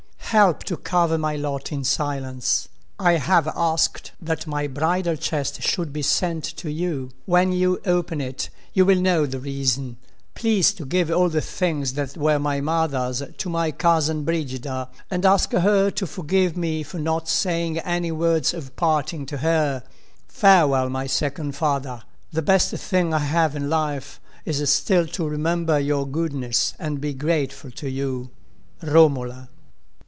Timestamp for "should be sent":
5.61-6.45